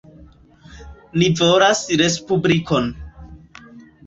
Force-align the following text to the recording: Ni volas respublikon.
Ni 1.23 1.27
volas 1.41 1.83
respublikon. 2.03 2.89